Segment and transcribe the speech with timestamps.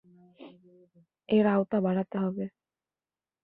[1.29, 2.45] এর আওতা বাড়াতে হবে।